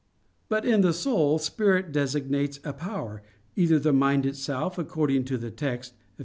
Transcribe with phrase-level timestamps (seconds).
[0.49, 3.21] But in the soul, spirit designates a power
[3.55, 6.19] either the mind itself, according to the text (Eph.